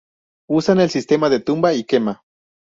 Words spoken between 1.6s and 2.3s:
y quema.